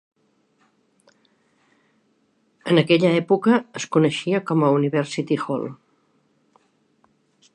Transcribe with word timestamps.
En 2.71 2.81
aquella 2.83 3.13
època, 3.19 3.59
es 3.81 3.87
coneixia 3.97 4.41
com 4.51 4.65
a 4.69 4.73
University 4.81 5.41
Hall. 5.43 5.69